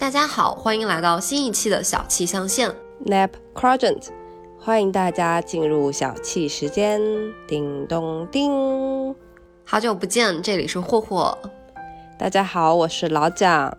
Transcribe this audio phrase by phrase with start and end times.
[0.00, 4.08] 大家好，欢迎来到新一期的小气象线 Nap Quadrant，
[4.58, 6.98] 欢迎大家进入小气时间。
[7.46, 9.14] 叮咚叮，
[9.62, 11.36] 好久不见，这里是霍霍。
[12.18, 13.76] 大家好，我是老蒋。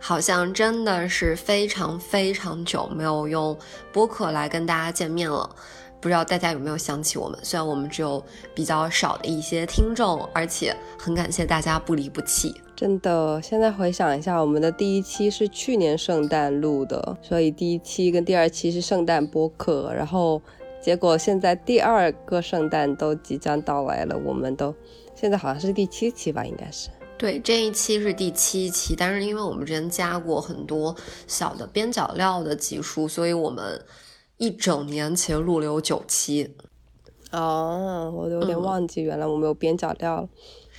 [0.00, 3.56] 好像真的是非常非常久没有用
[3.92, 5.54] 播客来跟大家见面了。
[6.04, 7.40] 不知道大家有没有想起我们？
[7.42, 8.22] 虽然我们只有
[8.54, 12.54] 比较少的一些听众，而且很感谢大家不离不弃。
[12.76, 19.94] 真的，现在回想一下，我们的第一期是去年圣诞录的，所以第一期跟第二期是圣诞播客。
[19.94, 20.42] 然后
[20.78, 24.74] 结果现在第二个圣诞都即将到来了，我们都
[25.14, 26.90] 现在好像是第七期吧，应该是。
[27.16, 30.94] 对，这一期是第七期，但是因为我们之前加过很多
[31.26, 33.82] 小的边角料的集数，所以我们。
[34.36, 36.54] 一整年前录了有九期，
[37.30, 40.28] 哦，我都有点忘记，原来我没有边角料了，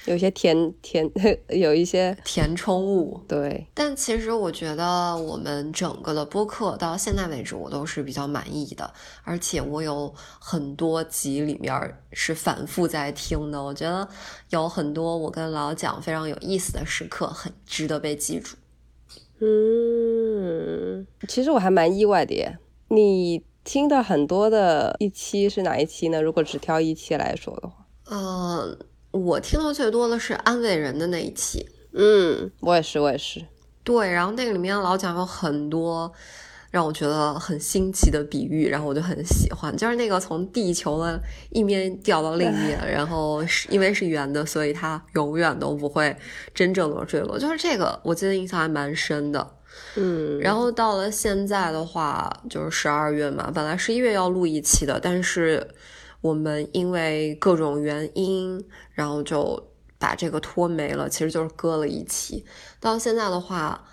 [0.05, 1.09] 有些填填，
[1.49, 3.19] 有一些填充物。
[3.27, 11.73] 对，但其实我觉得我们整个的播客到现在为止，我都是比较满意的，而且我有很多集里面
[12.11, 14.07] 是反复在听的，我觉得
[14.49, 18.55] 有很多我跟老蒋非常有意思的时刻，很值得被记住。
[19.39, 22.57] 嗯，其实我还蛮意外的耶。
[22.87, 26.21] 你听的很多的一期是哪一期呢？
[26.21, 28.77] 如果只挑一期来说的话，呃，
[29.11, 31.65] 我听到最多的是安慰人的那一期。
[31.91, 33.43] 嗯，我也是，我也是。
[33.83, 36.11] 对，然后那个里面老蒋有很多
[36.69, 41.19] 让我觉得很新奇的比喻，然后我就很喜欢，就是那个从地球的
[41.49, 46.15] 一面掉到另一面，然后是因为是圆的，所以它永远都不会
[46.53, 47.39] 真正的坠落。
[47.39, 49.55] 就是这个，我记得印象还蛮深的。
[49.95, 55.67] 嗯，然后到了现在的话，就是十二月嘛，本来十一月要录一期的，但是
[56.21, 62.45] 我们因为各种原因，然后就把这个拖没了，其实就是搁了一期。
[62.79, 63.85] 到现在的话，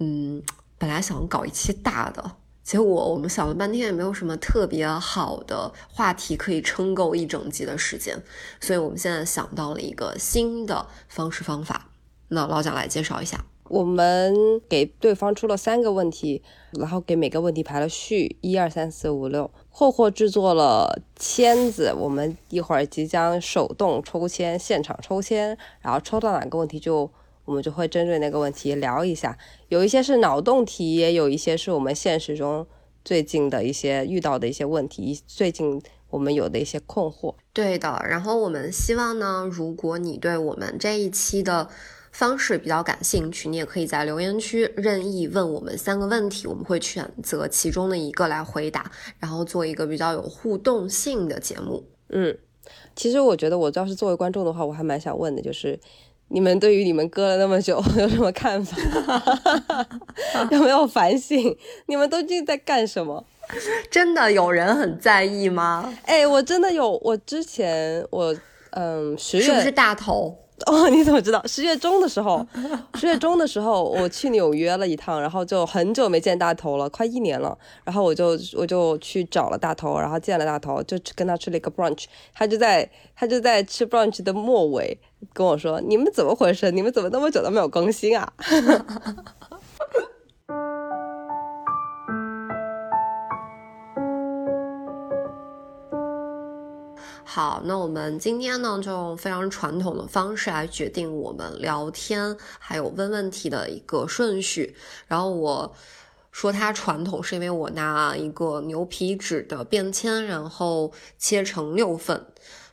[0.00, 0.42] 嗯，
[0.78, 2.32] 本来想搞一期大的，
[2.62, 8.20] 结果我们想了半天也没有什么特别好的话题可以撑够一整集的时间，
[8.60, 11.90] 所以我们现在想到了一个新的方式方法，
[12.28, 13.44] 那老蒋来介绍一下。
[13.74, 14.32] 我们
[14.68, 16.40] 给对方出了三个问题，
[16.78, 19.50] 然后给每个问题排了序，一二三四五六。
[19.68, 27.10] 霍霍制作了签子，我们一会儿即将手动抽签，现场抽签，然后抽到哪个问题就
[27.44, 29.36] 我们就会针对那个问题聊一下。
[29.68, 32.64] 有一些是脑洞题，也有一些是我们现实中
[33.04, 37.34] 最近的一些遇到的一些问题，最近我们有的一些困惑。
[37.52, 41.68] 对的，然后我们希望呢，如果你对我们这一期的。
[42.14, 48.88] 方式比较感兴趣，你也可以在留言区任意问我们三个问题，我们会选择其中的一个来回答，
[49.18, 51.84] 然后做一个比较有互动性的节目。
[52.10, 52.38] 嗯，
[52.94, 55.76] 其实我觉得我要是作为观众的话，我还蛮想问的，就是
[56.28, 58.76] 你们对于你们割了那么久 有什么看法？
[60.52, 61.56] 有没有反省？
[61.86, 63.26] 你们都近在干什么？
[63.90, 65.92] 真的有人很在意吗？
[66.04, 68.34] 哎，我真的有，我之前我
[68.70, 70.43] 嗯十月是不是大头？
[70.66, 71.44] 哦，你怎么知道？
[71.46, 72.46] 十月中的时候，
[72.94, 77.58] 十月中的时候，我去纽约了一趟，然后就很久没见大头了，快一年了。
[77.84, 82.04] 然后我就我就去找了大头，然后见了大头，就跟他吃了一个 brunch。
[82.32, 84.96] 他就在他就在吃 brunch 的末尾
[85.32, 86.70] 跟我说：“你们怎么回事？
[86.70, 88.32] 你们怎么那么久都没有更新啊？”
[97.24, 104.76] 好，那我们今天呢，就用非常传统的方式来决定我们聊天还有问问题的一个顺序。
[105.08, 105.74] 然后我
[106.30, 112.24] 说它传统，是因为我拿一个牛皮纸的便签，然后切成六份，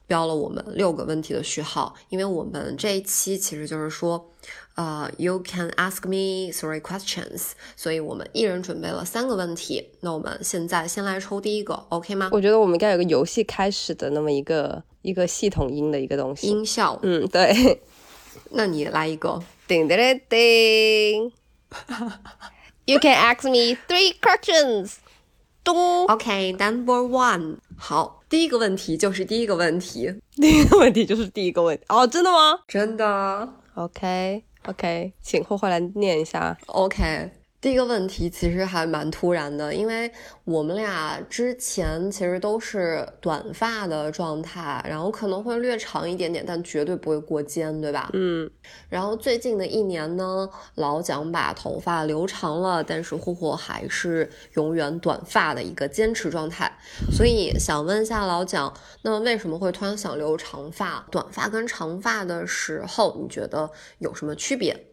[0.05, 1.95] 标了我们六个问题的序号。
[2.09, 4.27] 因为我们这一期其实就是说。
[4.81, 9.89] 呃，You can ask me three questions，所以我们一人准备了三个问题。
[9.99, 12.29] 那我们现在先来抽第一个，OK 吗？
[12.31, 16.97] 我觉得我们应该有个游戏开始的那么一个一个系统音的一个东西，音效。
[17.03, 17.79] 嗯，对。
[18.49, 21.31] 那你来一个， 叮叮叮叮。
[22.85, 24.95] You can ask me three questions。
[25.63, 26.07] 咚。
[26.07, 27.57] OK，Number one。
[27.77, 30.11] 好，第一个问题就是第一个问题。
[30.41, 31.83] 第一个问题就是第一个问题。
[31.89, 32.61] 哦，真的吗？
[32.67, 33.53] 真的。
[33.75, 36.57] OK OK，请霍霍来念一下。
[36.67, 37.40] OK。
[37.61, 40.11] 第一个问题其实还蛮突然的，因为
[40.45, 48.09] 我们俩之前其实都是短发的状态，然后可能会略长一点点，但绝对不会过肩，对吧？
[48.13, 48.49] 嗯。
[48.89, 56.71] 然后最近的一年呢，老蒋把头发留长了，但是霍霍还是永远短发的一个坚持状态。
[57.11, 58.73] 所以想问一下老蒋，
[59.03, 61.05] 那么为什么会突然想留长发？
[61.11, 63.69] 短发跟长发的时候，你觉得
[63.99, 64.87] 有什么区别？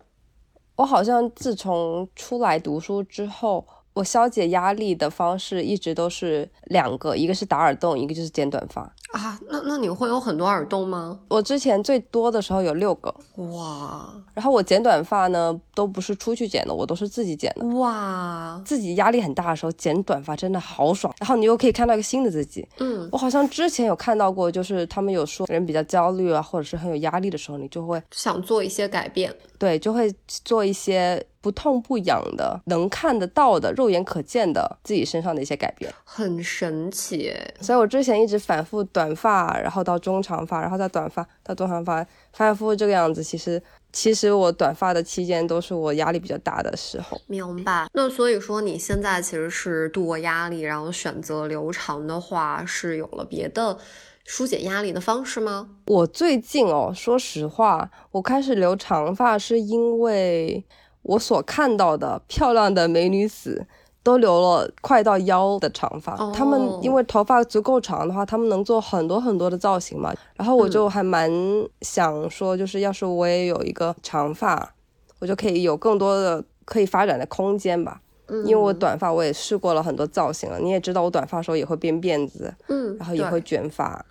[0.79, 3.67] 我好像自从出来读书之后。
[3.95, 9.39] 我消解压力的方式一直都是两个，一个是打耳洞，一个就是剪短发啊。
[9.49, 11.19] 那那你会有很多耳洞吗？
[11.29, 13.15] 我之前最多的时候有六个，
[13.55, 14.13] 哇！
[14.35, 18.61] 然后我剪短发呢，都不是出去剪的，我都是自己剪的，哇！
[18.65, 22.67] 自己压力很大的时候剪短发真的好爽，然后你又可以看到一个新的自己。
[22.79, 29.35] 嗯，我好像之前有看到过，就是他们有说人比较焦虑啊，或者是很有压力的时候，你就会想做一些改变。
[29.59, 30.15] 对，就会
[30.45, 37.33] 做一些不痛不痒的、能看得到的、肉眼可见的自己身上的一些改变，很神奇。
[37.61, 43.23] 所以我之前一直反复短发，然后到中长发，然后再短发到中长发，反反复复这个样子。
[43.23, 43.63] 其实，
[43.93, 47.21] 其实我短发的期间都是我压力比较大的时候。
[47.27, 47.87] 明白。
[47.93, 53.79] 那所以说你现在其实是度过压力，然后选择留长的话，是有了别的。
[54.31, 55.71] 疏解压力的方式吗？
[55.87, 60.63] 我最近哦，说实话，我开始留长发是因为
[61.03, 63.67] 我所看到的漂亮的美女子
[64.03, 66.17] 都留了快到腰的长发。
[66.33, 70.15] 她们因为头发足够长的话，她们能做很多很多的造型嘛。
[70.37, 71.31] 然后我就还蛮
[71.83, 74.75] 想说，就是要是我也有一个长发，
[75.19, 78.01] 我就可以有更多的可以发展的空间吧。
[78.45, 84.05] 因为我短发我也试过了很多造型了，你也知道我短发时候也会编辫子，嗯，然后也会卷发。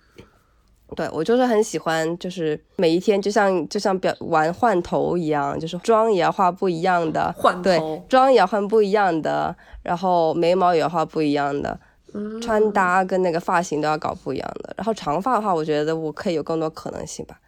[0.96, 11.78] 对我就是很喜欢，就是每一天就像就像表玩换头一样，就是妆也要画不一样的，换头妆也要换不一样的，然后眉毛也要画不一样的，
[12.40, 14.72] 穿搭跟那个发型都要搞不一样的。
[14.78, 17.38] 然后长发的话，我觉得我可以有更多可能性吧，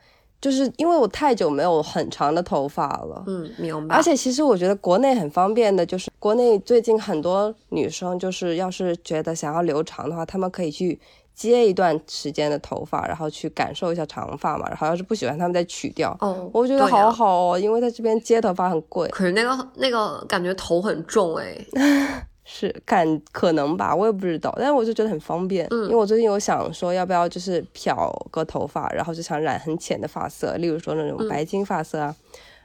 [0.41, 3.97] 就是因为我太久没有很长的头发了，嗯，明白。
[3.97, 11.01] 而且其实我觉得国内很方便的，就是国内最近很多女生就是要是觉得想要留长的话，她们可以去。
[11.35, 14.69] 接一段时间的头发，然后去感受一下长发嘛。
[14.69, 16.17] 然后要是不喜欢，他们再取掉。
[16.21, 19.09] 哦，我觉得好好哦，因为在这边接头发很贵。
[19.09, 21.56] 可是那个那个感觉头很重哎，
[22.44, 24.53] 是感可能吧，我也不知道。
[24.56, 32.15] 但是我就觉得很方便，嗯，因为我最近有想说要不要就是漂个头发，然后就想染很浅的发色，例如说那种白金发色啊。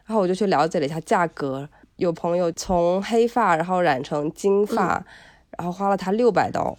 [0.05, 5.03] 然后我就去了解了一下价格，有朋友从黑发然后染成金发，
[5.57, 6.77] 然后花了他六百刀。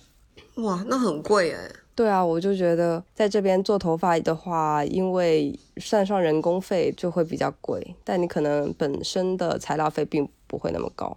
[0.57, 1.71] 哇，那很贵哎。
[1.95, 11.17] 对啊，我就觉得在这边做头发的话，因为算上人工费就会比较贵，但你可能本身的材料费并不会那么高。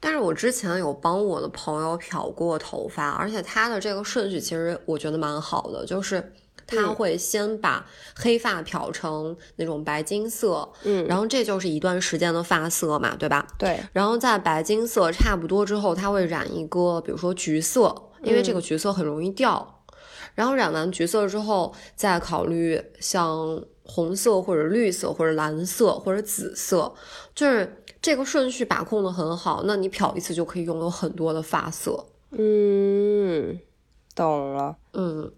[0.00, 6.32] 但是我之前有帮我的朋友漂过头发，而且他的这个顺序其实我觉得蛮好的，就是
[6.66, 7.84] 他会先把
[8.14, 13.46] 黑发漂成那种白金色，嗯，然后这就是一段时间的发色嘛，对吧？
[13.58, 13.78] 对。
[13.92, 19.74] 然后在白金色差不多之后，他会染一个，比如说橘色，因为这个橘色很容易掉。
[20.34, 26.94] 然后染完橘色之后，再考虑像红色或者绿色或者蓝色或者紫色，
[27.34, 29.62] 就是这个顺序把控的很好。
[29.64, 32.06] 那你漂一次就可以拥有很多的发色。
[32.30, 33.58] 嗯，
[34.14, 34.76] 懂了。
[34.92, 35.32] 嗯，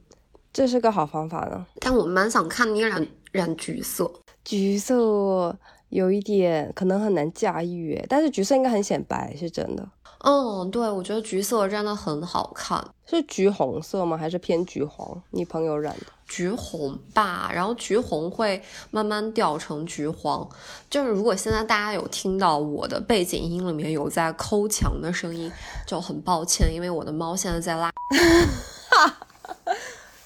[0.53, 1.65] 这是个好方法呢。
[1.81, 4.11] 但我蛮想看你染染橘色，
[4.45, 5.57] 橘色
[5.89, 9.89] 有一点可能很难驾驭，但是橘色应该很显白，是真的。
[10.23, 14.19] 嗯，对，我觉得橘色真的很好看，是橘红色吗？
[14.19, 15.23] 还是偏橘黄？
[15.31, 20.47] 你朋友染的橘红吧，然后橘红会慢慢掉成橘黄。
[20.91, 25.51] 就是如果现在大家有听到我的背景音里面有在抠墙的声音，
[25.87, 27.91] 就很抱歉，因为我的猫现在在拉。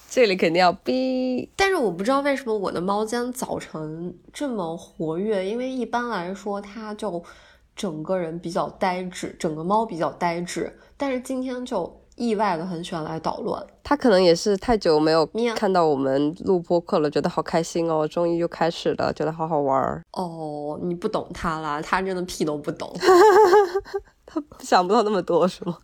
[0.09, 7.23] 这里肯定要逼，但是我不知道为什么我的猫今天早晨这么活跃，因为一般来说它就。
[7.75, 13.61] 整个人比较呆滞，整个猫比较呆滞，但是今天就意外的很喜欢来捣乱。
[13.83, 20.01] 它可能也是太久没有看到我们录播课了，觉得好开心哦，终于又开始了，觉得好好玩儿。
[20.13, 22.91] 哦，你不懂它啦，它真的屁都不懂，
[24.25, 25.77] 它想不到那么多是吗？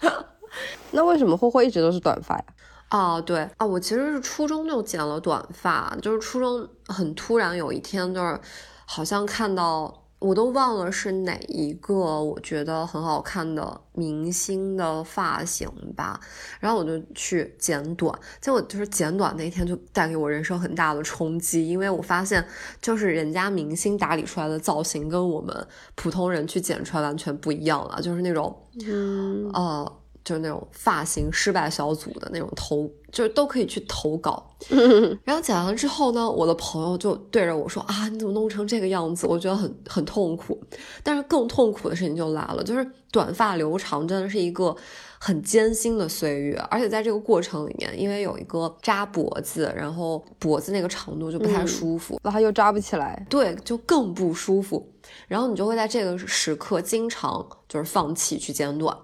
[0.90, 2.44] 那为什么霍霍一直都是短发呀？
[2.88, 8.40] 啊，对啊，我其实是初中就剪了短发，就是初中很突然有一天，就是
[8.84, 9.99] 好像看到。
[10.20, 16.20] 我都忘了是哪一个我觉得很好看的明星的发型吧，
[16.60, 22.46] 然后我就去剪短，结果就是剪短那天就带给我人生很大的冲击，因为我发现
[22.82, 28.54] 就是人家明星打理出来的造型跟我们普通人去剪出来完全不一样了，就是那种，
[28.86, 29.99] 嗯，呃，
[30.30, 34.48] 就是那种发型失败小组的那种投，就是都可以去投稿。
[35.24, 40.62] 然后剪完了之后呢，我的朋友就对着我说：“啊，你怎么弄成这个样子？”我觉得很很痛苦。
[41.02, 44.76] 但是更痛苦的事情就来了，就是短发留长真的是一个
[45.18, 54.86] 很艰辛的岁月，而且在这个过程里面，因为有一个扎脖子，然后脖子那个长度就不太舒服，然后又扎不起来，对，就更不舒服。
[55.26, 58.96] 然后你就会在这个时刻经常就是放弃去剪短。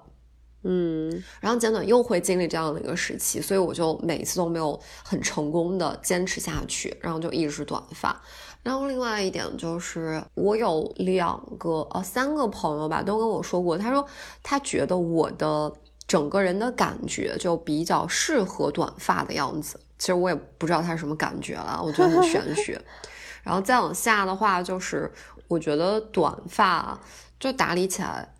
[0.68, 8.20] 嗯，然后剪短又会经历这样的一个时期，所以我就每次都没有很成功的坚持下去，然后就一直短发。
[8.64, 14.04] 然后另外一点就是，我有两个呃三个朋友吧，都跟我说过，他说
[14.42, 15.72] 他觉得我的
[16.08, 19.78] 整个人的感觉就比较适合短发的样子。
[19.98, 22.80] 其实我也不知道他是什么感觉了，我觉得很玄学。
[23.44, 25.08] 然后再往下的话，就是
[25.46, 27.00] 我觉得短发
[27.38, 28.34] 就打理起来，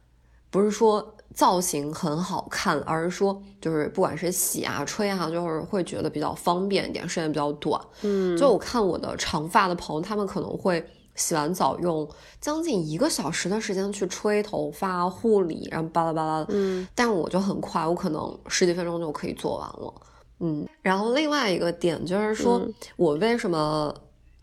[0.50, 1.12] 不是说。
[1.36, 7.78] 造型很好看，而是说就是不管是洗啊、吹啊，就是会觉得比较方便一点，时间比较短。
[8.00, 10.82] 嗯，就我看我的长发的朋友，他们可能会
[11.14, 12.08] 洗完澡用
[12.40, 16.46] 将近一个小时的时间去吹头发、护理，然后巴拉巴拉的。
[16.48, 19.94] 嗯，但我就很快，我可能十几分钟就可以做完了。
[20.40, 22.66] 嗯，然后另外一个点就是说
[22.96, 23.94] 我为什么。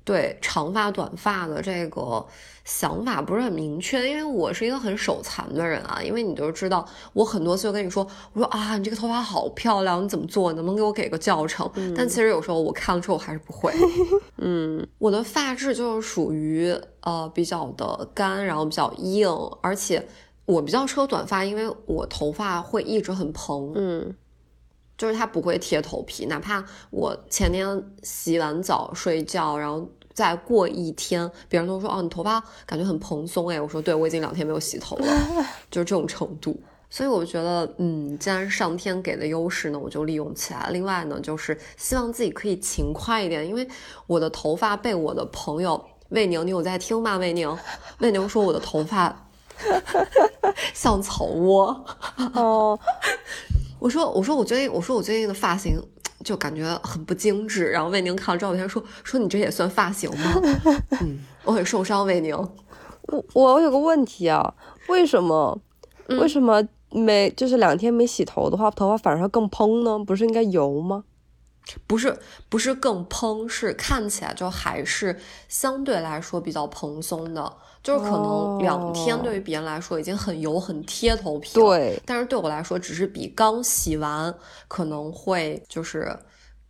[0.04, 2.26] 对长发短发的这个
[2.66, 6.02] 想法不是很明确，因为我是一个很手残的人啊。
[6.04, 10.52] 因为你都知道，我很多次就跟你说，我说啊，你这个头发好漂亮，你怎么做？
[10.54, 11.70] 能不能给我给个教程？
[11.96, 13.74] 但其实有时候我看了之后，我还是不会。
[14.40, 19.30] 嗯，我的发质就是属于呃比较的干，然后比较硬，
[19.62, 20.06] 而且
[20.46, 23.72] 我比较适合短发，因为我头发会一直很蓬。
[23.76, 24.16] 嗯。
[25.04, 27.68] 就是它不会贴头皮，哪怕我前天
[28.04, 35.06] 洗完澡睡觉，然后再过一天，别人都说哦，你头发感觉很蓬松哎，我说对，我已经两天没有洗头了，
[35.70, 36.58] 就是这种程度。
[36.90, 40.70] 所以我觉得，嗯，既然上天给的优势呢，我就利用起来。
[40.72, 43.68] 另外呢，就是希望自己可以勤快一点，因为
[44.08, 47.18] 我的头发被我的朋友魏宁，你有在听吗？
[47.18, 47.54] 魏宁，
[48.00, 49.28] 魏宁说我的头发
[50.74, 51.86] 像草窝
[52.36, 52.80] 哦。
[53.84, 55.74] 我说，我说我最近，我说我最近的发型
[56.24, 57.66] 就感觉很不精致。
[57.70, 60.42] 然后魏宁看了照片说，说你这也算发型吗？
[61.02, 62.06] 嗯，我很受伤。
[62.06, 62.34] 魏宁，
[63.08, 64.54] 我我有个问题啊，
[64.88, 65.60] 为什么
[66.08, 70.00] 为什么没就是两天没洗头的话，头发反而会更蓬呢？
[70.00, 71.04] 不是应该油吗？
[71.88, 72.18] 不是，
[72.50, 77.52] 不是更蓬，是看起来就还是相对来说比较蓬松的。
[77.82, 84.34] 就是可能两天对于别人来说已经很油很贴头皮了，对，但是对我来说只是比刚洗完
[84.68, 86.18] 可能会就是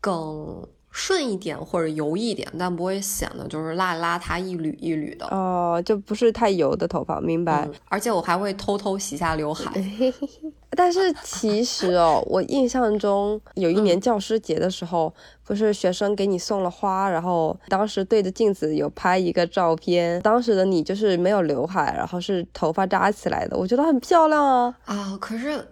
[0.02, 0.68] 更。
[0.96, 7.68] 顺一点或者油一点，但不会显得就是邋邋遢一缕一缕的哦，就不是太油的头发，明白。
[7.90, 9.74] 而且我还会偷偷洗下刘海。
[10.76, 15.14] 但是其实哦，我印象中有一年教师节的时候，
[15.44, 25.18] 不是学生给你送了花，然后当时对着镜子有拍一个照片，当时的你就是没有刘海，然后是头发扎起来的，我觉得很漂亮啊啊！
[25.20, 25.68] 可是。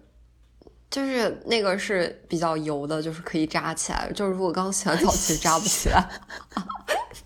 [0.91, 4.11] 就是那个是比较油的，就是可以扎起来。
[4.13, 6.05] 就是如果刚洗完澡，其实扎不起来。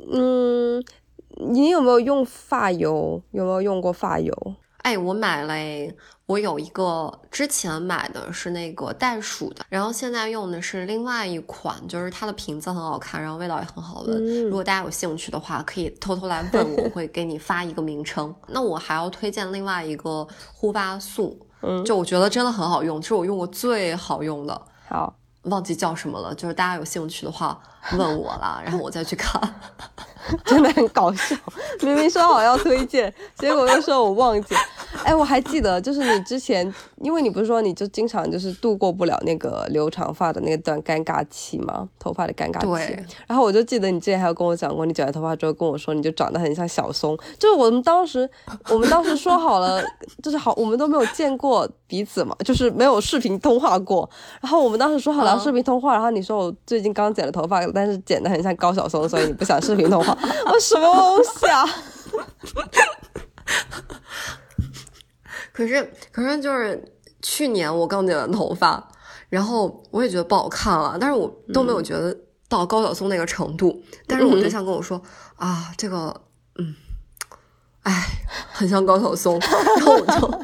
[0.10, 0.82] 嗯，
[1.52, 3.20] 你有没有用发油？
[3.32, 4.32] 有没有用过发油？
[4.78, 5.54] 哎，我买了，
[6.26, 14.44] 我有一个之前买的是那个袋鼠的，然后现在用的是另外一款，就是它的瓶子很好看，然后味道也很好闻。
[14.44, 18.34] 如果大家有兴趣的话，可以偷偷来问我，会给你发一个名称。
[18.48, 21.38] 那我还要推荐另外一个护发素。
[21.66, 24.62] 嗯就我觉得真的很好用，是我用过最好用的。
[24.88, 27.60] 好，忘记叫什么了，就是大家有兴趣的话
[27.92, 29.40] 问我了，然后我再去看。
[30.44, 31.36] 真的很搞笑，
[31.82, 34.54] 明明说好要推荐， 结果又说我忘记。
[35.02, 41.88] 哎，我还记得，就是你之前，因为你不是说你就经常就是度过不了那个留长发的那段尴尬期吗？
[41.98, 42.66] 头发的尴尬期。
[42.94, 43.04] 对。
[43.26, 47.18] 然后我就记得你之前还有跟我讲过，你剪完头发之后跟我说，你就长得很像小松。
[47.38, 48.28] 就是我们当时，
[48.70, 49.82] 我们当时说好了，
[50.22, 54.08] 就是好，我们都没有见过彼此嘛，就是没有视频通话过。
[54.40, 60.13] 然后我们当时说好了视频通话，然后你说我最近刚剪了头发，但是剪得很像高晓松，所以你不想视频通话。
[60.46, 61.64] 我什么东西啊？
[65.52, 66.84] 可是，可是就是
[67.22, 68.88] 去年我刚剪完头发，
[69.28, 72.16] 然后我也觉得不好看了，但是我都没有觉得
[72.48, 73.82] 到高晓松那个程度。
[74.06, 75.00] 但是我对象跟我说
[75.36, 76.22] 啊，这个，
[76.58, 76.74] 嗯，
[77.82, 78.04] 哎，
[78.52, 80.28] 很像高晓松，然后我就，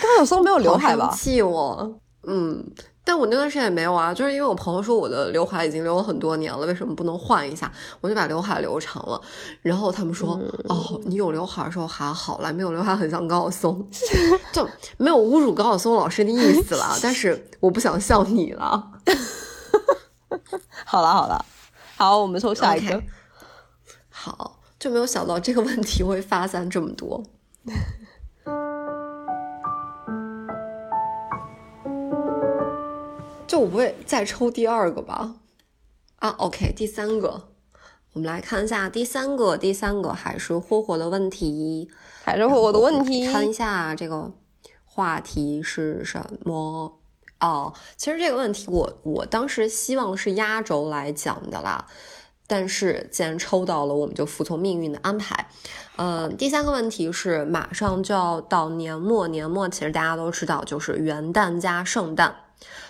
[0.00, 1.12] 高晓松没有刘海吧？
[1.16, 2.64] 气我，嗯。
[3.08, 7.72] 但我那段时间也没有啊，就是因为我朋友说我的刘海已经留了很多年了，为什么不能换一下？
[8.02, 9.18] 我就把刘海留长了。
[9.62, 10.38] 然后他们说，
[10.68, 13.88] 哦，你有刘海的时候还好啦，没有刘海很像高晓松，
[14.52, 16.98] 就没有侮辱高晓松老师的意思了。
[17.02, 18.90] 但是我不想笑你 了。
[20.84, 21.42] 好了好了，
[21.96, 23.02] 好，我们抽下一个。
[24.10, 27.24] 好，就没有想到这个问题会发散这么多。
[33.58, 35.34] 就我不会再抽第二个吧？
[36.20, 37.48] 啊，OK，第三个，
[38.12, 41.90] 我们来看一下第三个，第三个还是霍霍的问题，
[42.22, 43.26] 还是霍霍的问题。
[43.26, 44.30] 看一下这个
[44.84, 47.00] 话题是什么？
[47.40, 51.84] 哦，其实这个问题我我当时希望是压轴来讲的啦，
[52.46, 55.48] 但是既然抽到了，我们就服从命运的安排。
[55.96, 62.36] 嗯，第三个问题是马上就要到年末，年末其实大家都知道就是元旦加圣诞。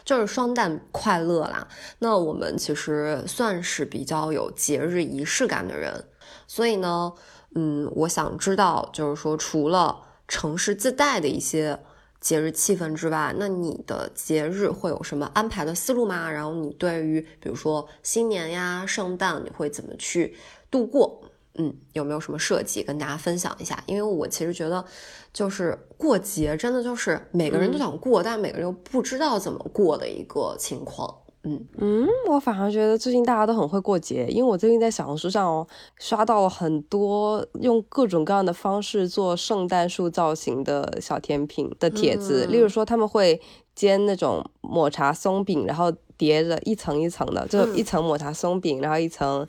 [0.04, 1.68] 就是双旦快乐啦。
[1.98, 6.04] 那我们其实算是比较有节日仪式感的人，
[6.46, 7.12] 所以呢，
[7.54, 11.78] 嗯，我想知道，就是说，除了城市自带的一些
[12.20, 16.30] 节日气氛之外，那你的节日会有什么安排的思路吗？
[16.30, 20.36] 然后你对于比如说新年呀、圣诞，你会怎么去
[20.70, 21.22] 度过？
[21.60, 23.82] 嗯，有没有什么设计跟大家分享一下？
[23.86, 24.84] 因为我其实觉得，
[25.32, 31.14] 就是过节真的就是每个人都想过，但每个人又不知道怎么过的一个情况。
[31.42, 35.66] 嗯嗯，我反而觉得最近大家都很会过节，因为我最近在小红书上哦
[35.98, 43.40] 刷到了很多用各种各样的方式做圣诞树造型的小甜品的帖子，例如说他们会
[43.74, 49.46] 煎那种抹茶松饼，然后叠着一层一层的，就一层抹茶松饼，然后一层。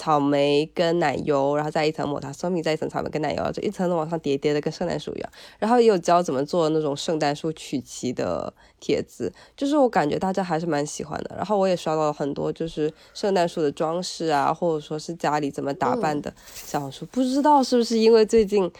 [0.00, 5.30] 草莓跟奶油，然后再一层抹茶松饼，再一层草莓跟奶油，就一层层往上叠叠的，跟圣诞树一样。
[5.58, 11.36] 然后也有教怎么做那种圣诞树曲奇的帖子，就是我感觉大家还是蛮喜欢的。
[11.36, 17.04] 然后我也刷到了很多就是圣诞树的装饰啊，或者说是家里怎么打扮的小红书。
[17.12, 18.70] 不知道是不是因为最近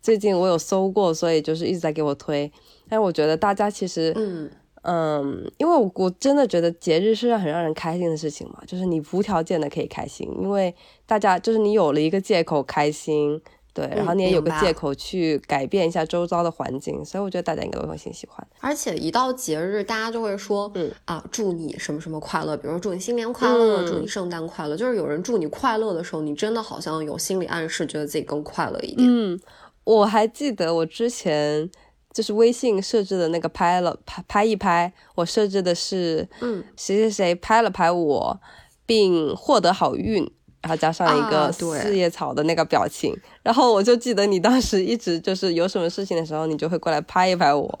[0.00, 2.50] 最近我有搜过，所以就是一直在给我推。
[2.88, 4.50] 但是我觉得大家其实嗯。
[4.82, 13.38] 嗯，因为我我真的觉得节日是很让人开心的事情嘛，就是你无条件的可以开心，因为大家就是你有了一个借口开心，
[13.74, 18.46] 对，然后你也有个借口去改变一下周遭的环境，所以我觉得大家应该都会挺喜欢。
[18.60, 29.06] 而且一到节日，大家就会说，嗯啊，祝你什么什么快乐，比如说祝你新年快乐，祝你圣诞快乐，就是有人祝你快乐的时候，你真的好像有心理暗示，觉得自己更快乐一点。
[29.06, 29.38] 嗯，
[29.84, 31.70] 我还记得我之前。
[32.12, 38.40] 就是微信设置的那个拍了拍拍一拍，我设置的是，嗯，谁谁谁拍了拍我，
[38.84, 40.16] 并获得好运，
[40.60, 47.80] 然后加上一个四叶草的那个表情，然后我就记得你当时一直就是有什么事情的时候，你就会过来拍一拍我，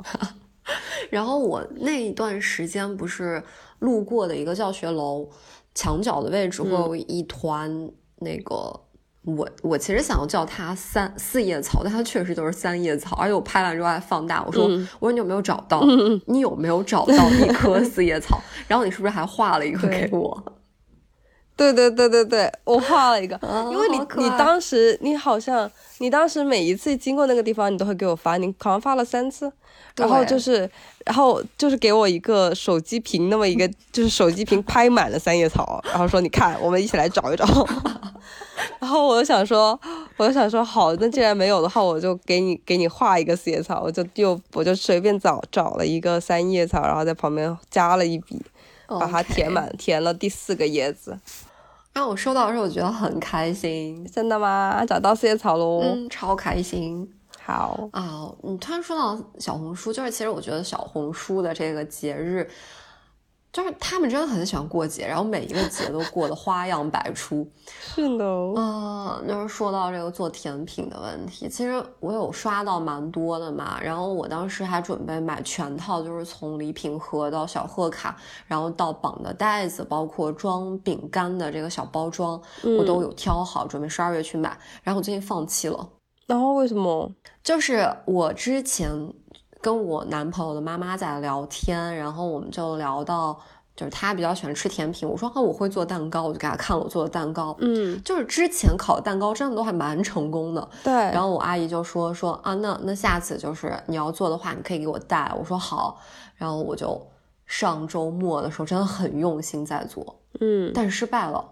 [1.10, 3.42] 然后我那一段时间不是
[3.80, 5.28] 路过的一个教学楼
[5.74, 7.90] 墙角的位置会有一团
[8.20, 8.80] 那个。
[9.22, 14.64] 我我其实想要叫它三四叶草，但它确实就是三叶草，而且我拍完之后还放大，我说
[14.98, 15.82] 我说你有没有找到？
[16.26, 18.40] 你有没有找到一颗四叶草？
[18.66, 20.42] 然后你是不是还画了一个给我？
[21.54, 23.38] 对对对对对，我画了一个，
[23.70, 29.52] 因为你你当时你好像你当时每一次经过那个地方，你都会给我发，你好像发了三次，
[29.94, 30.70] 然后就是
[31.04, 37.44] 然后就是给我一个手机屏那么一个，就是手机屏拍满了三叶草，然后说你看，我们一起来找一找。
[38.78, 39.78] 然后我就想说，
[40.16, 48.40] 我就想说，好，那既然没有的话，我就给你给你画一个四叶草，我就又我就随便找找了一个三叶草，然后在旁边加了一笔，
[48.86, 51.18] 把它填满，填了第四个叶子。
[51.92, 54.08] 让我收到的时候，我觉得很开心。
[54.12, 54.84] 真的吗？
[54.86, 55.80] 找到四叶草喽！
[55.82, 57.08] 嗯，超开心。
[57.42, 62.48] 好啊，你突然说到小红书，就是其实我觉得小红书的这个节日。
[63.52, 67.44] 就是他们真的很喜欢过节，然后每一个节都过得花样百出。
[67.66, 73.80] 是的，嗯，就是说到这个做甜品的问题，其实我有刷到蛮多的嘛。
[73.82, 82.40] 然后我当时还准备买全套，就是从礼品盒到小贺卡，然后到绑的袋子，包括装饼干的这个小包装，
[82.78, 84.56] 我都有挑好，准备十二月去买。
[84.84, 85.88] 然后我最近放弃了。
[86.26, 87.10] 然后为什么？
[87.42, 89.12] 就是我之前。
[89.60, 93.38] 跟我男朋友的妈妈在聊天，然后我们就聊到，
[93.76, 95.08] 就是他比较喜欢吃甜品。
[95.08, 97.54] 我说啊，我会做蛋糕，我就给他看了我做的蛋糕。
[97.60, 100.68] 嗯，就是之前烤蛋糕真的都还蛮成功的。
[100.82, 100.92] 对。
[100.92, 105.32] 然后我阿姨就说说啊，那那下次就是你要做的话，你可以给我带。
[105.38, 105.98] 我说好。
[106.36, 106.98] 然后我就
[107.46, 111.44] 上周末的时候真的很用心在做，嗯，但是失败了。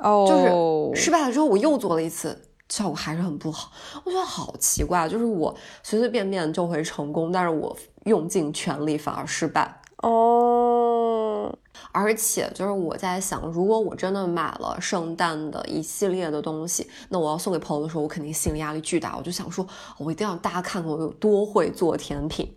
[0.00, 0.26] 哦。
[0.28, 2.43] 就是失败了之后，我又做了一次。
[2.68, 3.70] 效果还是很不好，
[4.04, 9.80] 我觉得好奇怪，就是我随随便便就会成功，但是我用尽全力反而失败。
[9.98, 11.56] 哦，
[11.92, 19.16] 而且就是我在想，如果我真的买了圣诞的一系列的东西，那我要送给朋友的时候，我肯定心理压力巨大。
[19.16, 19.66] 我就想说，
[19.98, 22.54] 我一定要大家看看我有多会做甜品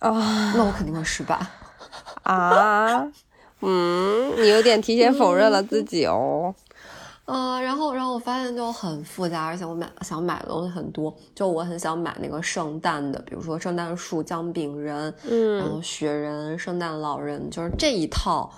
[0.00, 1.38] 啊，那我肯定会失败
[2.22, 3.08] 啊。
[3.60, 6.54] 嗯，你有点提前否认了自己哦。
[7.28, 11.14] 呃，然后，然后我发现就很复杂，而且我买想买的东西很多。
[11.34, 18.50] 就我很想买那个圣诞的，比如说圣诞树、姜饼人，嗯，然后雪人、圣诞老人，就是这一套，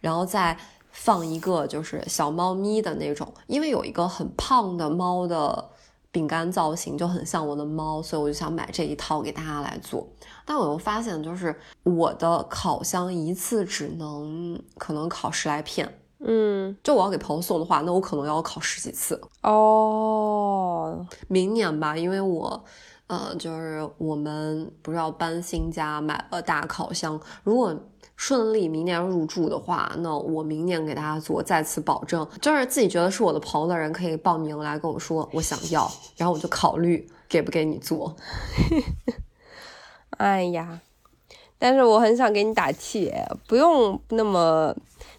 [0.00, 0.56] 然后再
[0.90, 5.62] 放一个就是小猫咪的那种，因为有一个很胖的猫的
[6.10, 10.08] 饼干造型就很像我的猫，所以我就想买这一套给大家来做。
[10.46, 15.98] 但我又发现，就是我的烤箱一次只能可能烤十来片。
[16.26, 21.06] 嗯，就我要给朋友送的话，那我可能要考十几次哦。
[21.28, 22.64] 明年吧，因为我，
[23.08, 27.20] 呃，就是我们不是要搬新家，买了大烤箱。
[27.42, 27.78] 如果
[28.16, 38.16] 顺利明年入住的话，那我明年给大家做，再次保证，就是自己觉得是我的朋友的人可以报名来跟我说我想要，然后我就考虑给不给你做。
[40.16, 40.80] 哎呀，
[41.58, 43.12] 但是我很想给你打气，
[43.46, 44.74] 不用那么。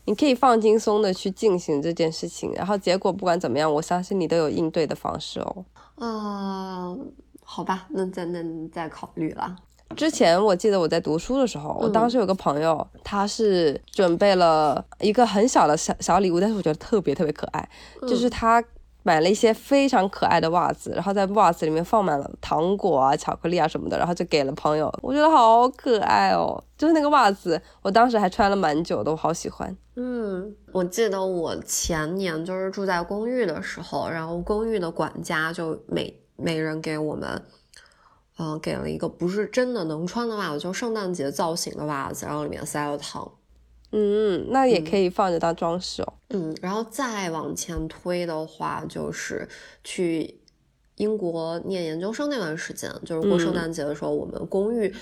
[0.06, 5.66] 你可以放轻松的去进行这件事情，然后结果不管怎么样，我相信你都有应对的方式哦。
[5.98, 7.12] 嗯，
[7.44, 9.56] 好吧，那再那再考虑了。
[9.96, 17.70] 之前我记得我在读书的时候，我当时有个朋友，他是准备了一个很小的小小礼物，但是我觉得特别特别可爱，
[18.02, 18.64] 就是他。
[19.08, 24.92] 买了一些非常可爱的袜子，然后在袜子里面放满了糖果啊、巧克力啊什么的，然后就给了朋友。
[25.04, 29.78] 我觉得好可爱哦，就是那个袜子，我当时还穿了蛮久的，我好喜欢。
[29.96, 37.44] 嗯，我记得我前年就是住在公寓的时候，然后公寓的管家就每每人给我们，
[38.40, 43.32] 嗯，给了一个不是真的能穿的袜子，就圣诞节造型的袜子，然后里面塞了糖。
[43.98, 46.14] 嗯，那也可以放着当装饰哦。
[46.32, 49.48] 嗯，然后再往前推的话，就是
[49.86, 50.38] 去
[50.98, 54.94] 英国念研究生那段时间，就是过圣诞节的时候，我们公寓。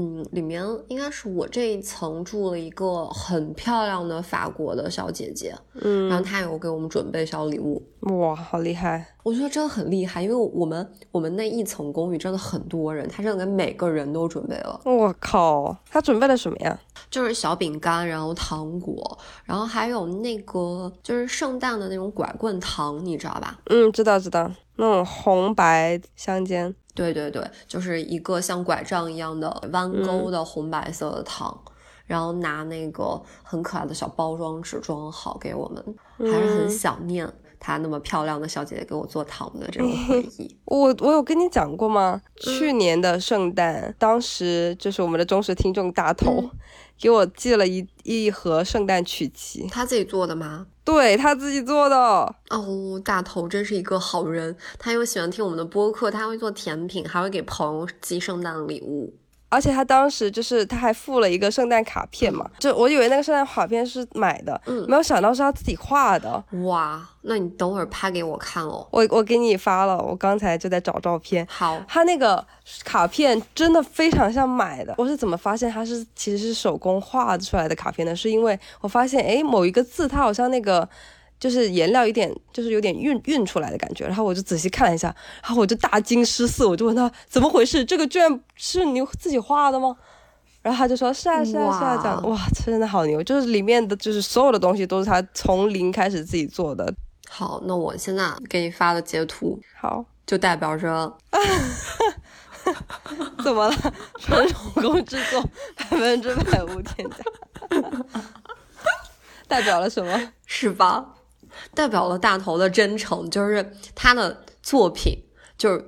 [0.00, 9.04] 嗯，里面应该是我这一层住了一个很漂亮的法国的小姐姐，嗯，然后她有给我们准备小礼物，哇，好厉害！
[9.24, 14.80] 我觉得真的很厉害，因为我们我们那一层公寓真的很多人，她真的给每个人都准备了。
[14.84, 16.78] 我靠，她准备了什么呀？
[17.10, 23.58] 就是小饼干，然后糖果，然后还有那个就是圣诞的那种拐棍糖，你知道吧？
[23.66, 26.72] 嗯，知道知道，那种红白相间。
[26.98, 31.56] 对对对，就是一个像拐杖一样的弯钩的红白色的糖，
[32.06, 40.56] 然后拿那个很可爱的小包装纸装好给我们，还是很想念她那么漂亮的小姐姐给我做糖的这种回忆。
[40.66, 42.20] 我我有跟你讲过吗？
[42.36, 46.50] 去年的圣诞，当时就是我们的忠实听众大头。
[46.98, 50.66] 给我寄了一一盒圣诞曲奇，他自己做的吗？
[50.84, 51.96] 对他自己做的。
[52.50, 59.14] 哦，大头真是一个好人，他又喜欢听我们的播客，他会做甜品，还会给朋友寄圣诞礼物。
[59.48, 66.42] 而且他当时就是他还附了一个圣诞卡片嘛，就我以为那个圣诞卡片是买的，嗯，没有想到是他自己画的。
[66.64, 68.86] 哇，那你等会儿拍给我看哦。
[68.90, 71.46] 我我给你发了，我刚才就在找照片。
[71.50, 72.44] 好，他那个
[72.84, 74.94] 卡片真的非常像买的。
[74.98, 78.14] 我是怎么发现他是其实是手工画出来的卡片呢？
[78.14, 80.88] 是因为我发现哎某一个字它好像那个。
[81.38, 89.96] 就是颜料有点，就是有点晕晕出来的感觉，然后我就仔细看了一下，然后我就大惊失色，我就问他怎么回事，这个居然是你自己画的吗？
[90.60, 96.92] 然后他就说是啊是啊是啊，这样哇，真的好牛，就是里面的就是所有的东西都是他从零开始自己做的。
[97.28, 101.16] 好，那我现在给你发的截图，好，就代表着，
[103.44, 103.74] 怎么了？
[104.18, 105.40] 纯手工制作，
[105.76, 107.16] 百分之百无添加，
[109.46, 110.32] 代表了什么？
[110.44, 111.14] 是吧？
[111.74, 115.18] 代表了大头的真诚，就是他的作品，
[115.56, 115.84] 就是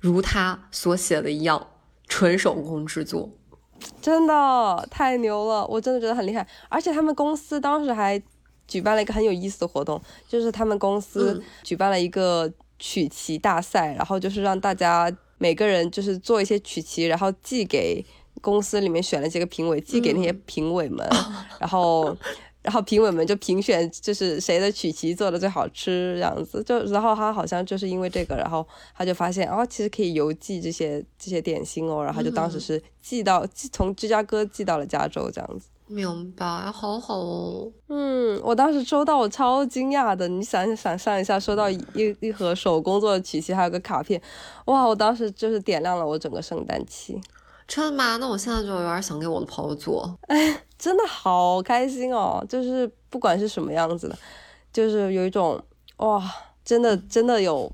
[0.00, 1.66] 如他所写的一样，
[2.08, 3.30] 纯手工制作，
[4.00, 5.66] 真的太牛了！
[5.66, 6.46] 我真的觉得很厉害。
[6.68, 8.22] 而且他们公司当时还
[8.66, 18.04] 举办了一个很有意思的活动，就是他们公司举办了一个曲奇大赛，然后就是让大家每个人就是做一些曲奇，然后寄给
[18.40, 21.08] 公司里面选了几个评委，寄给那些评委们，
[21.58, 22.16] 然后。
[22.64, 26.64] 然后评委们就评选，就是谁的曲奇做的最好吃这样子。
[26.64, 32.02] 就然后他好像就是因为这个，然后他就发现哦，其实可以邮寄这些这些点心哦。
[32.02, 35.68] 然后就当时是寄到寄从芝加哥寄到了加州这样子。
[35.86, 37.70] 明白，好好哦。
[37.88, 40.26] 嗯，我当时收到我超惊讶的。
[40.26, 41.78] 你想想象一下，收到一
[42.20, 44.18] 一盒手工做的曲奇，还有个卡片，
[44.64, 44.86] 哇！
[44.86, 47.20] 我当时就是点亮了我整个圣诞期。
[47.68, 48.16] 真的吗？
[48.16, 50.18] 那我现在就有点想给我的朋友做。
[50.28, 50.62] 哎。
[50.84, 52.44] 真的好开心哦！
[52.46, 54.18] 就是不管是什么样子的，
[54.70, 55.58] 就是有一种
[55.96, 56.22] 哇，
[56.62, 57.72] 真的真的有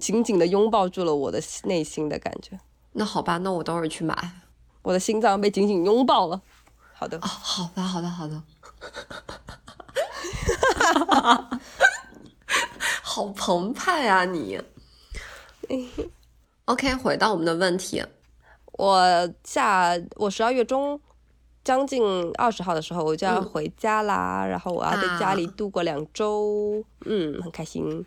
[0.00, 2.58] 紧紧的拥抱住了我的内心的感觉。
[2.94, 4.32] 那好吧，那我等会儿去买。
[4.82, 6.42] 我的心脏被紧紧拥抱了。
[6.92, 8.42] 好的，哦，好的，好的，好的。
[13.00, 14.60] 好澎湃啊你！
[16.66, 18.04] OK，回到我们的问题，
[18.72, 21.00] 我下我十二月中
[21.62, 22.02] 将近
[22.38, 28.04] 二十号的时候我就要回家啦，然后我要在家里度过两周，嗯，很开心。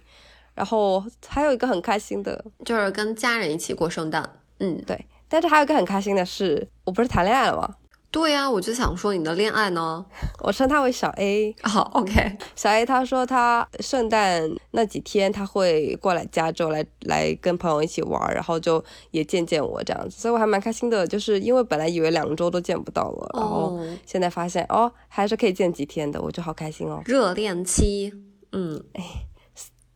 [0.55, 4.37] 然后还有一个很开心的，就是跟家人一起过圣诞。
[4.59, 5.05] 嗯，对。
[5.27, 7.75] 但是还有一个很开心的是，我不是谈恋爱了吗？
[8.13, 10.06] 对呀，我就想说你的恋爱呢，
[10.45, 11.54] 我称他为小 A。
[11.65, 12.38] 好，OK。
[12.56, 21.08] 小 A 他说他圣诞那几天他会过来加州来来跟朋友一起玩，然后就也见见我这样子，所以我还蛮开心的。
[21.08, 27.02] 就是因为本来以为两周都见不到了，然后现在发现哦还是可以见几天的，我就好开心哦。
[27.06, 28.13] 热恋期，
[28.52, 29.04] 嗯，哎。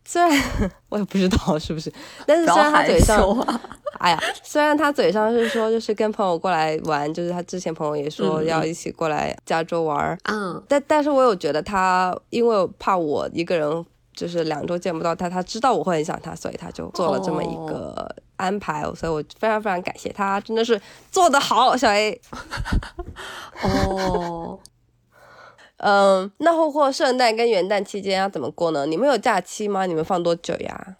[0.09, 0.31] 虽然
[0.87, 1.91] 我也不知道是不是，
[2.25, 3.19] 但是虽然他嘴上，
[3.99, 20.81] 哎呀，虽然他嘴上是说就是跟朋友过来玩，就是他之前朋友也说要一起过来加州玩，嗯，但但是我有觉得他因为怕我一个人就是两周见不到他，他知道我会很想他，所以他就做了这么一个安排，所以我非常非常感谢他，真的是
[21.11, 22.19] 做得好，小 A。
[23.63, 24.59] 哦。
[25.79, 28.87] 嗯，那或或圣诞跟元旦期间要怎么过呢？
[28.87, 29.85] 你们有假期吗？
[29.85, 30.95] 你们放多久呀？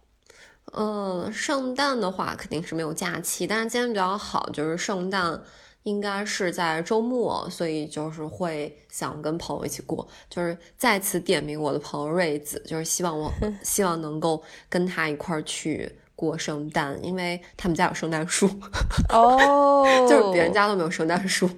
[0.73, 5.41] 嗯，圣诞的话肯定是没有假期，但是今天比较好，就是圣诞
[5.83, 13.31] 应该是在周末，所以就是会想跟朋友一起过，就是再次点名我的朋友瑞子，就是希望我
[13.63, 18.49] 希望能够跟他一块儿去过圣诞，因为他们家有圣诞树。
[19.09, 21.49] 哦，就是别人家都没有圣诞树。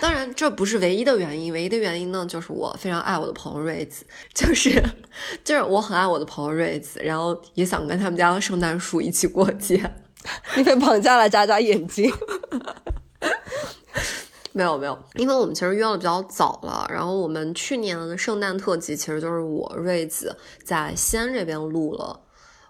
[0.00, 1.52] 当然，这不是唯一的原因。
[1.52, 4.82] 唯一的原因呢，就是我非常爱我的朋友瑞子，就是
[5.44, 9.78] 就是我很爱我的朋友瑞子，然后也想跟他们家的圣诞树一起过节。
[10.56, 12.10] 你被绑架了，眨眨眼睛。
[14.52, 16.86] 没有没有，因为我们其实约的比较早了。
[16.90, 22.20] 然后我们去年的圣诞特辑，其实就是我瑞子在西安这边录了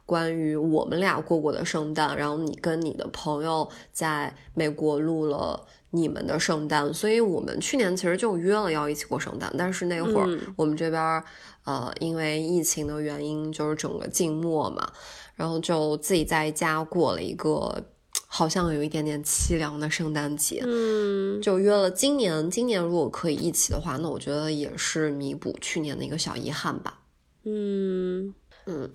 [0.06, 5.64] 关于我们俩过过的圣诞，然后你跟你的朋友在美国录了。
[5.94, 11.22] 你们的圣诞，所以我们去年其实就约了要一起过圣诞，但是那会儿我们这边
[11.64, 14.90] 呃因为疫情的原因就是整个静默嘛，
[15.36, 17.84] 然后就自己在家过了一个
[18.26, 27.00] 好像有一点点凄凉的圣诞节，嗯，就约了今年，今年如果可以一起的话，那我觉得也是弥补去年的一个小遗憾吧，
[27.44, 28.34] 嗯。
[28.64, 28.90] 嗯。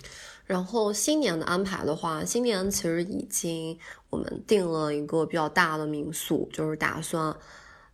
[0.47, 3.77] 然后新年的安排的话，新年其实已经
[4.09, 7.35] 我们定了一个比较大的民宿，就是打算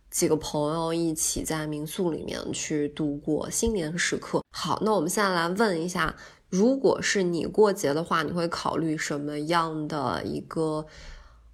[0.08, 4.40] 几个朋友一起在民宿里面去度过新年时刻。
[4.52, 6.14] 好，那我们现在来问一下，
[6.48, 10.86] 如果是你过节的话，你会考虑什么样的一个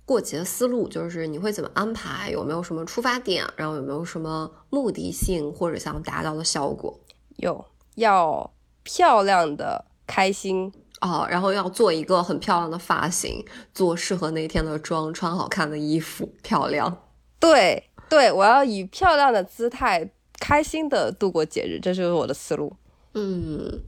[0.05, 0.87] 过节思路？
[0.87, 2.29] 就是你会怎么安排？
[2.31, 3.51] 有没有什么出发点？
[3.57, 7.01] 然后有没有什么目的性或者想达到的效果？
[7.37, 10.71] 有，要漂亮的，开心。
[11.01, 17.05] 哦，然后要做一个很漂亮的发型，做适合那天的妆，穿好看的衣服，漂亮。
[17.39, 22.77] 对对，我要以漂亮的姿态，开心的度过节日，这就是我的思路。
[23.15, 23.81] 嗯。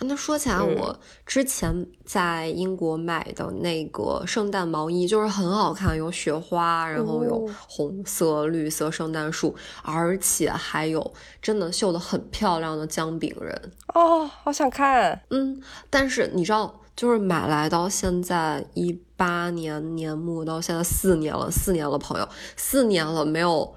[0.00, 15.22] 那说起来，我之前在英国买的那个圣诞毛衣就是很好看，有雪花，然后有红色、绿色圣诞树，而且还有真的绣的很漂亮的姜饼人哦，好想看。
[15.30, 23.74] 嗯，但是你知道，就是买来到现在一八年年末到现在四年了，四年了，朋友，四年了没有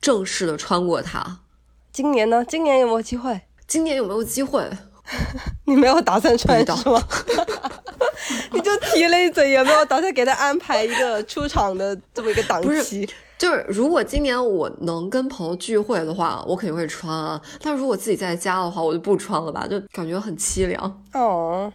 [0.00, 1.38] 正式的穿过它。
[1.92, 2.44] 今年呢？
[2.44, 3.40] 今年有没有机会？
[3.66, 4.68] 今年有没有机会？
[5.66, 7.02] 你没有打算穿是吗？
[8.52, 13.08] 你就提了一嘴，有没有打算给他安排一个出场的这么一个档期？
[13.38, 17.40] 就是如果今年我能跟朋友聚会的话，我肯定会穿啊。
[17.62, 21.02] 但如果自己在家的话，我就不穿了吧，就感觉很凄凉。
[21.14, 21.72] 哦，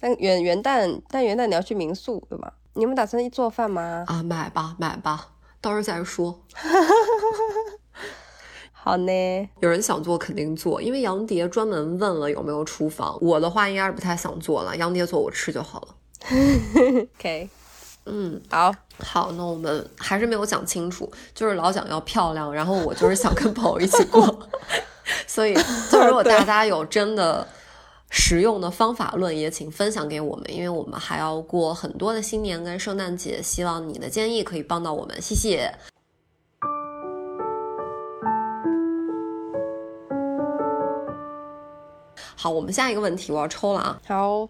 [0.00, 2.52] 但元元旦，但元旦你要去民宿对吧？
[2.74, 4.04] 你们打算做饭吗？
[4.06, 5.28] 啊，买吧买吧，
[5.60, 6.40] 到时候再说。
[8.84, 13.16] 好呢，有人想做肯定做，因为杨蝶专门问了有没有厨房。
[13.20, 15.94] 我的话应该是不太想做了，杨蝶做我吃就好了。
[17.16, 17.48] OK，
[18.06, 24.48] 嗯，好好，那我们还是没有讲清楚，就是老讲要漂亮，然后我就是想跟朋友一起过，
[25.28, 25.54] 所以
[25.88, 27.46] 就如果大家有真的
[28.10, 35.72] 实用的方法论，也请分享给我们，因为我们还要过很多的新年跟圣诞节，希望你的建议可以帮到我们，谢谢。
[42.36, 44.00] 好，我们下一个问题我要抽了啊。
[44.06, 44.48] 好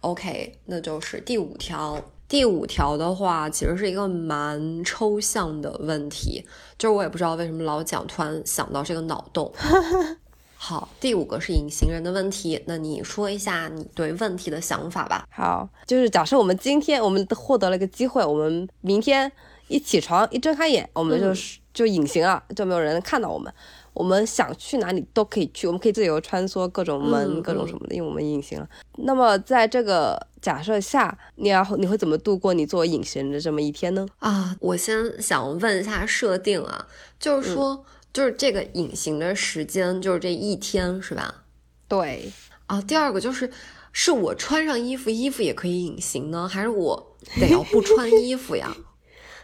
[0.00, 2.00] ，OK，那就是第五条。
[2.28, 6.42] 第五条的话，其实是一个蛮抽象的问题，
[6.78, 9.52] 就是我也不知道为什么老讲，突然想到这个脑洞。
[10.56, 15.26] 好，第五个是隐形人的问题，那你说一下你对问题的想法吧。
[15.30, 19.30] 好，就是假设我们今天我们获得了一个机会，我们明天
[19.68, 23.52] 一起床一睁开眼，我们就是就隐形了，就没有人看到我们。
[23.92, 28.68] 我们想去哪里都可以去，我们可以自由穿梭各种门、各种什么的，因为我们隐形了。
[28.98, 34.06] 那么在这个假设下，你要你会怎么度过你作为隐形人的这么一天呢？
[34.18, 36.86] 啊，我先想问一下设定啊，
[37.18, 37.84] 就是说。
[38.12, 41.44] 就是这个隐形的时间，就是这一天，是吧？
[41.88, 42.30] 对
[42.66, 42.78] 啊。
[42.82, 43.50] 第二个就是，
[43.90, 48.76] 是我穿上衣服，衣服也可以隐形呢，还是我得要不穿衣服呀？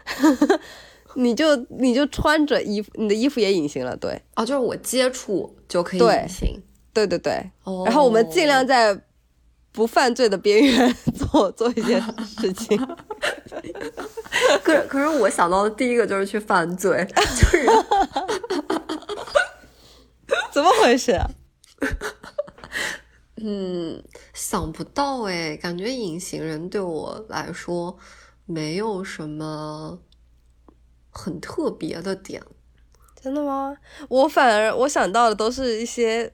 [1.19, 4.21] 你就你就穿着衣服，你的衣服也隐形了，对。
[4.35, 7.51] 哦，就是我接触就可以隐形，对对对。
[7.63, 8.97] 哦然后我们尽量在
[9.71, 12.77] 不犯罪的边缘 做做一件事情。
[14.63, 17.65] 可是可是我想到的第一个就是去犯罪，就是。
[20.51, 21.19] 怎么回事？
[23.41, 24.01] 嗯，
[24.33, 27.97] 想不到哎，感觉隐形人对我来说
[28.45, 29.99] 没有什么
[31.09, 32.41] 很特别的点。
[33.21, 33.75] 真的吗？
[34.07, 36.31] 我反而我想到的都是一些，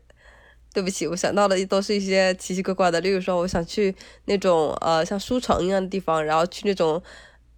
[0.74, 3.02] 对不起，我想到的都是一些奇奇怪怪的。
[3.02, 7.02] 例如说，我想去那种呃像书城一样的地方，然后去那种。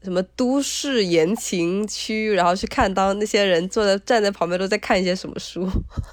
[0.03, 5.67] 什么都市言情区，然后去看当那些人坐在站在旁边都在看一些什么书，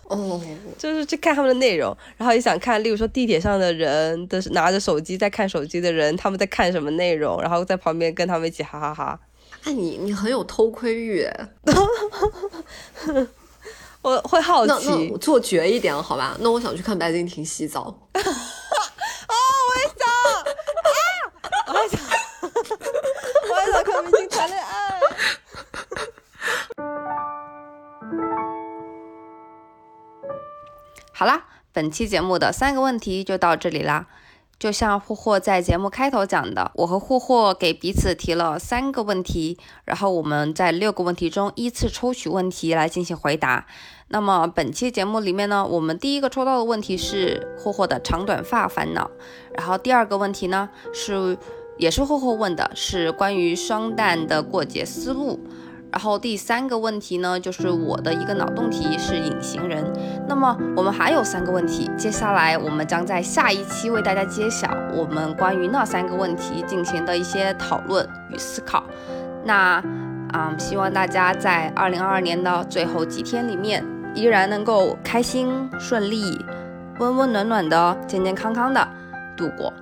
[0.09, 0.41] 哦，
[0.79, 9.21] 就是去看他们的内容，然后也想看，例如说地铁上的人的拿着手机在看手机的人，他们在看什么内容，然后在旁边跟他们一起哈哈哈。
[9.65, 11.27] 哎，你你很有偷窥欲，
[14.03, 14.73] 我会好奇。
[14.89, 16.37] 那那做绝一点好吧？
[16.41, 17.83] 那我想去看白敬亭洗澡。
[17.89, 17.97] 哦，
[19.69, 20.07] 我也想，
[21.65, 21.99] 啊， 我也想。
[23.51, 25.01] 我也想看明星谈恋爱。
[31.13, 34.07] 好啦，本期节目的三个问题就到这里啦。
[34.59, 43.67] 就像霍霍在节目开头讲的，我和霍霍给彼此提了三个问题，然后我们在六个问题中依次抽取问题来进行回答。
[44.09, 49.11] 那么本期节目里面呢，我们第一个抽到的问题是霍霍的长短发烦恼，
[49.57, 51.37] 然后第二个问题呢是。
[51.77, 55.41] 也是霍霍问的，是关于双旦的过节思路。
[55.95, 59.85] 然后第三个问题呢，就是我的一个脑洞题是隐形人。
[60.29, 68.83] 那么我们还有三个问题，接下来我们将在下一期为大家揭晓我们关于那三个问题进行的一些讨论与思考。
[69.45, 69.81] 那
[70.33, 73.85] 啊，希望大家在二零二二年的最后几天里面，
[74.17, 76.45] 依然能够开心顺利、
[76.99, 78.85] 温温暖暖的、健健康康的
[79.37, 79.73] 度过。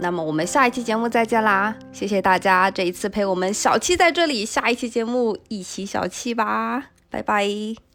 [0.00, 1.76] 那么我们下一期节目再见啦！
[1.92, 7.89] 谢谢大家这一次陪我们小七在这里，下一期节目一起小七吧，拜拜。